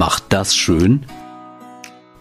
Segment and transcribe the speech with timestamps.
[0.00, 1.04] macht das schön?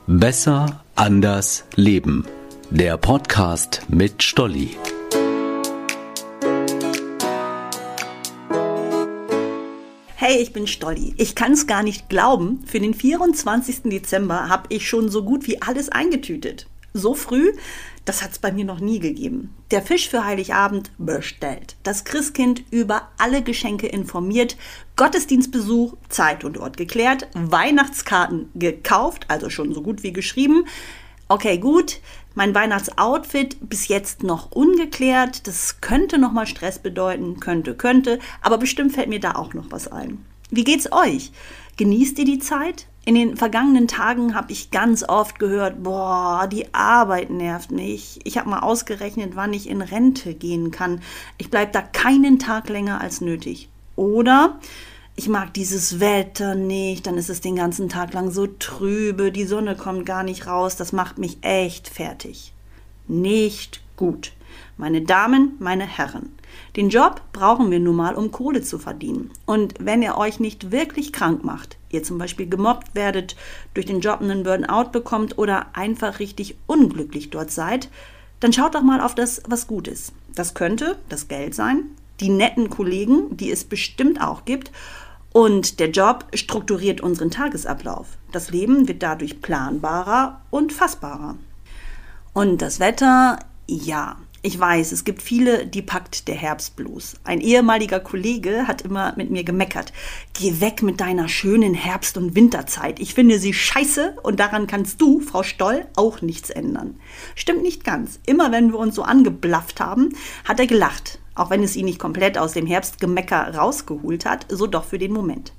[0.05, 2.25] Besser, anders, leben.
[2.69, 4.75] Der Podcast mit Stolli.
[10.17, 11.13] Hey, ich bin Stolli.
[11.15, 12.65] Ich kann es gar nicht glauben.
[12.65, 13.83] Für den 24.
[13.83, 16.67] Dezember habe ich schon so gut wie alles eingetütet.
[16.91, 17.53] So früh,
[18.09, 19.53] das hat es bei mir noch nie gegeben.
[19.69, 21.75] Der Fisch für Heiligabend bestellt.
[21.83, 24.57] Das Christkind über alle Geschenke informiert.
[24.95, 27.27] Gottesdienstbesuch, Zeit und Ort geklärt.
[27.35, 30.65] Weihnachtskarten gekauft, also schon so gut wie geschrieben.
[31.27, 31.99] Okay, gut.
[32.33, 35.45] Mein Weihnachtsoutfit bis jetzt noch ungeklärt.
[35.45, 37.39] Das könnte nochmal Stress bedeuten.
[37.39, 38.17] Könnte, könnte.
[38.41, 40.25] Aber bestimmt fällt mir da auch noch was ein.
[40.49, 41.31] Wie geht's euch?
[41.77, 42.87] Genießt ihr die Zeit?
[43.05, 48.19] In den vergangenen Tagen habe ich ganz oft gehört, boah, die Arbeit nervt mich.
[48.23, 51.01] Ich habe mal ausgerechnet, wann ich in Rente gehen kann.
[51.37, 53.69] Ich bleibe da keinen Tag länger als nötig.
[53.95, 54.59] Oder
[55.15, 59.43] ich mag dieses Wetter nicht, dann ist es den ganzen Tag lang so trübe, die
[59.43, 62.53] Sonne kommt gar nicht raus, das macht mich echt fertig.
[63.07, 64.31] Nicht gut.
[64.77, 66.31] Meine Damen, meine Herren,
[66.77, 69.29] den Job brauchen wir nun mal, um Kohle zu verdienen.
[69.45, 73.35] Und wenn er euch nicht wirklich krank macht, ihr zum Beispiel gemobbt werdet,
[73.73, 77.89] durch den Job einen Burnout bekommt oder einfach richtig unglücklich dort seid,
[78.39, 80.13] dann schaut doch mal auf das, was gut ist.
[80.33, 81.83] Das könnte das Geld sein,
[82.21, 84.71] die netten Kollegen, die es bestimmt auch gibt,
[85.33, 88.17] und der Job strukturiert unseren Tagesablauf.
[88.31, 91.35] Das Leben wird dadurch planbarer und fassbarer.
[92.33, 93.39] Und das Wetter,
[93.69, 97.15] ja, ich weiß, es gibt viele, die packt der Herbstblues.
[97.23, 99.91] Ein ehemaliger Kollege hat immer mit mir gemeckert.
[100.33, 102.99] Geh weg mit deiner schönen Herbst- und Winterzeit.
[102.99, 106.95] Ich finde sie scheiße und daran kannst du, Frau Stoll, auch nichts ändern.
[107.35, 108.19] Stimmt nicht ganz.
[108.25, 111.19] Immer wenn wir uns so angeblafft haben, hat er gelacht.
[111.35, 115.11] Auch wenn es ihn nicht komplett aus dem Herbstgemecker rausgeholt hat, so doch für den
[115.11, 115.51] Moment.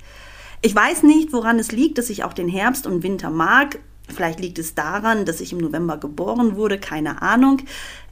[0.62, 3.78] Ich weiß nicht, woran es liegt, dass ich auch den Herbst und Winter mag.
[4.10, 7.62] Vielleicht liegt es daran, dass ich im November geboren wurde, keine Ahnung.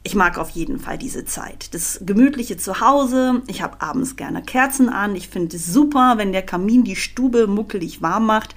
[0.03, 1.73] Ich mag auf jeden Fall diese Zeit.
[1.73, 3.41] Das gemütliche Zuhause.
[3.47, 5.15] Ich habe abends gerne Kerzen an.
[5.15, 8.55] Ich finde es super, wenn der Kamin die Stube muckelig warm macht.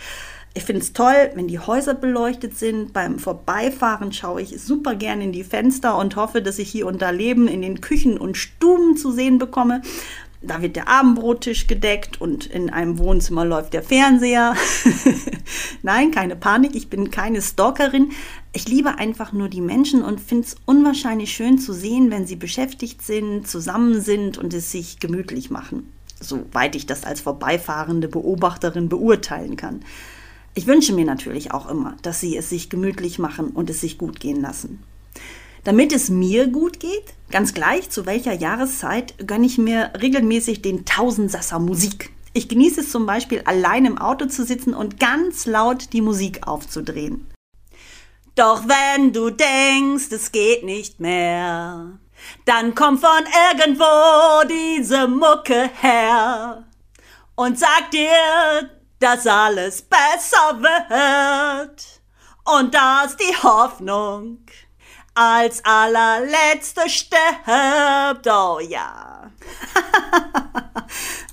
[0.55, 2.93] Ich finde es toll, wenn die Häuser beleuchtet sind.
[2.93, 7.11] Beim Vorbeifahren schaue ich super gerne in die Fenster und hoffe, dass ich hier unter
[7.11, 9.81] Leben in den Küchen und Stuben zu sehen bekomme.
[10.45, 14.55] Da wird der Abendbrottisch gedeckt und in einem Wohnzimmer läuft der Fernseher.
[15.83, 18.11] Nein, keine Panik, ich bin keine Stalkerin.
[18.53, 22.37] Ich liebe einfach nur die Menschen und finde es unwahrscheinlich schön zu sehen, wenn sie
[22.37, 25.93] beschäftigt sind, zusammen sind und es sich gemütlich machen.
[26.21, 29.85] Soweit ich das als vorbeifahrende Beobachterin beurteilen kann.
[30.55, 33.97] Ich wünsche mir natürlich auch immer, dass sie es sich gemütlich machen und es sich
[33.97, 34.83] gut gehen lassen.
[35.65, 40.85] Damit es mir gut geht, ganz gleich zu welcher Jahreszeit, gönne ich mir regelmäßig den
[40.85, 42.11] Tausendsasser Musik.
[42.33, 46.49] Ich genieße es zum Beispiel, allein im Auto zu sitzen und ganz laut die Musik
[46.49, 47.31] aufzudrehen.
[48.35, 51.99] Doch wenn du denkst, es geht nicht mehr,
[52.45, 56.65] dann kommt von irgendwo diese Mucke her
[57.37, 62.01] und sagt dir, dass alles besser wird
[62.57, 64.39] und dass die Hoffnung
[65.15, 68.27] als allerletzte stirbt.
[68.27, 69.31] Oh ja.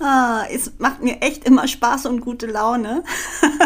[0.00, 3.04] ah, es macht mir echt immer Spaß und gute Laune.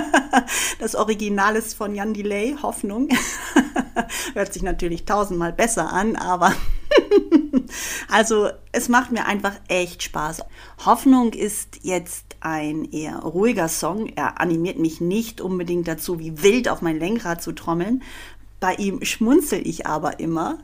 [0.79, 3.09] das Original ist von Jan Delay, Hoffnung.
[4.35, 6.53] Hört sich natürlich tausendmal besser an, aber
[8.09, 10.43] also es macht mir einfach echt Spaß.
[10.85, 14.07] Hoffnung ist jetzt ein eher ruhiger Song.
[14.15, 18.03] Er animiert mich nicht unbedingt dazu, wie wild auf mein Lenkrad zu trommeln,
[18.65, 20.57] bei ihm schmunzel ich aber immer,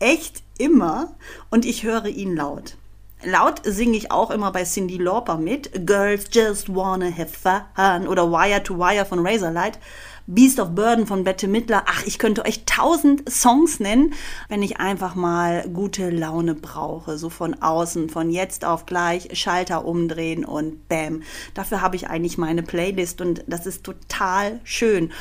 [0.00, 1.14] echt immer,
[1.48, 2.76] und ich höre ihn laut.
[3.22, 5.86] Laut singe ich auch immer bei Cindy Lauper mit.
[5.86, 9.78] Girls just wanna have fun oder Wire to Wire von Razorlight.
[10.26, 11.84] Beast of Burden von Bette Midler.
[11.86, 14.12] Ach, ich könnte euch tausend Songs nennen,
[14.48, 17.16] wenn ich einfach mal gute Laune brauche.
[17.16, 21.22] So von außen, von jetzt auf gleich, Schalter umdrehen und bam.
[21.54, 25.12] Dafür habe ich eigentlich meine Playlist und das ist total schön.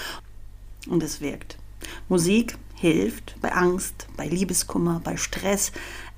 [0.88, 1.60] Und es wirkt.
[2.08, 5.72] Musik hilft bei Angst, bei Liebeskummer, bei Stress.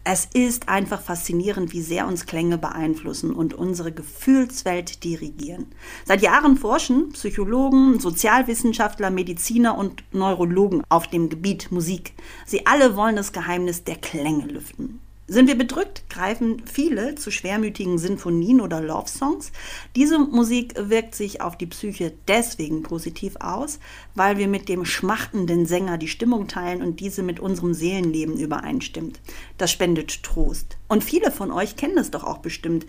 [0.03, 5.67] Es ist einfach faszinierend, wie sehr uns Klänge beeinflussen und unsere Gefühlswelt dirigieren.
[6.05, 12.13] Seit Jahren forschen Psychologen, Sozialwissenschaftler, Mediziner und Neurologen auf dem Gebiet Musik.
[12.45, 15.01] Sie alle wollen das Geheimnis der Klänge lüften.
[15.31, 19.53] Sind wir bedrückt, greifen viele zu schwermütigen Sinfonien oder Love-Songs.
[19.95, 23.79] Diese Musik wirkt sich auf die Psyche deswegen positiv aus,
[24.13, 29.21] weil wir mit dem schmachtenden Sänger die Stimmung teilen und diese mit unserem Seelenleben übereinstimmt.
[29.57, 30.75] Das spendet Trost.
[30.89, 32.85] Und viele von euch kennen das doch auch bestimmt.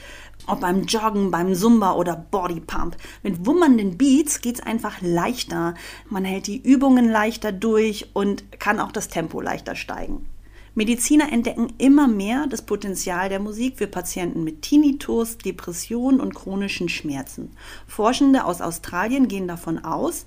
[0.49, 2.97] Ob beim Joggen, beim Zumba oder Bodypump.
[3.23, 5.75] Mit wummernden Beats geht es einfach leichter.
[6.09, 10.27] Man hält die Übungen leichter durch und kann auch das Tempo leichter steigen.
[10.75, 16.89] Mediziner entdecken immer mehr das Potenzial der Musik für Patienten mit Tinnitus, Depressionen und chronischen
[16.89, 17.51] Schmerzen.
[17.87, 20.25] Forschende aus Australien gehen davon aus,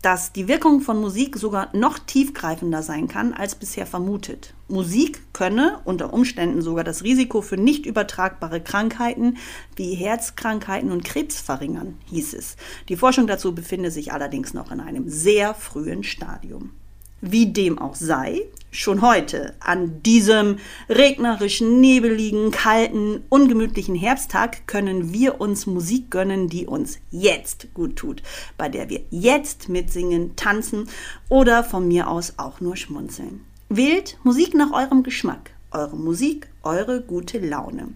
[0.00, 4.54] dass die Wirkung von Musik sogar noch tiefgreifender sein kann als bisher vermutet.
[4.68, 9.38] Musik könne unter Umständen sogar das Risiko für nicht übertragbare Krankheiten
[9.74, 12.56] wie Herzkrankheiten und Krebs verringern, hieß es.
[12.88, 16.70] Die Forschung dazu befindet sich allerdings noch in einem sehr frühen Stadium.
[17.20, 25.40] Wie dem auch sei, schon heute, an diesem regnerischen, nebeligen, kalten, ungemütlichen Herbsttag, können wir
[25.40, 28.22] uns Musik gönnen, die uns jetzt gut tut,
[28.56, 30.88] bei der wir jetzt mitsingen, tanzen
[31.28, 33.40] oder von mir aus auch nur schmunzeln.
[33.68, 35.50] Wählt Musik nach eurem Geschmack.
[35.70, 37.88] Eure Musik, eure gute Laune.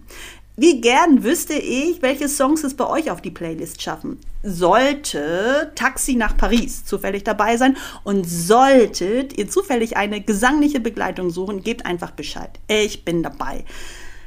[0.55, 4.19] Wie gern wüsste ich, welche Songs es bei euch auf die Playlist schaffen.
[4.43, 11.63] Sollte Taxi nach Paris zufällig dabei sein und solltet ihr zufällig eine gesangliche Begleitung suchen,
[11.63, 12.51] gebt einfach Bescheid.
[12.67, 13.65] Ich bin dabei.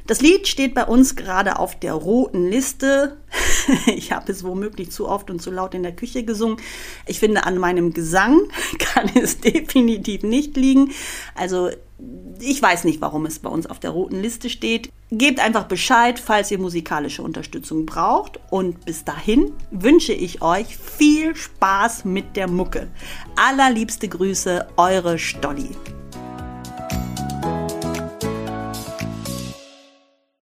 [0.07, 3.17] Das Lied steht bei uns gerade auf der roten Liste.
[3.87, 6.57] Ich habe es womöglich zu oft und zu laut in der Küche gesungen.
[7.05, 8.39] Ich finde, an meinem Gesang
[8.79, 10.91] kann es definitiv nicht liegen.
[11.35, 11.69] Also
[12.39, 14.89] ich weiß nicht, warum es bei uns auf der roten Liste steht.
[15.11, 18.39] Gebt einfach Bescheid, falls ihr musikalische Unterstützung braucht.
[18.51, 22.87] Und bis dahin wünsche ich euch viel Spaß mit der Mucke.
[23.35, 25.69] Allerliebste Grüße, eure Stolli.